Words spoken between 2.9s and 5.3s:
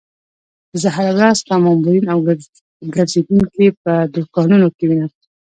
ګرځېدونکي په دوکانونو کې وینم.